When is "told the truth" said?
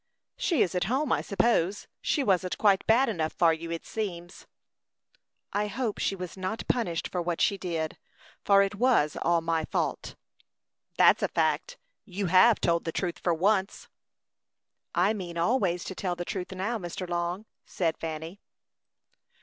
12.59-13.19